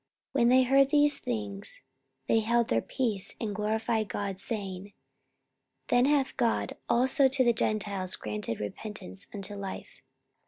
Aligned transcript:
44:011:018 0.33 0.33
When 0.33 0.49
they 0.49 0.63
heard 0.63 0.89
these 0.89 1.19
things, 1.19 1.81
they 2.27 2.39
held 2.39 2.69
their 2.69 2.81
peace, 2.81 3.35
and 3.39 3.53
glorified 3.53 4.09
God, 4.09 4.39
saying, 4.39 4.93
Then 5.89 6.05
hath 6.05 6.35
God 6.37 6.75
also 6.89 7.27
to 7.27 7.43
the 7.43 7.53
Gentiles 7.53 8.15
granted 8.15 8.59
repentance 8.59 9.27
unto 9.31 9.53
life. 9.53 10.01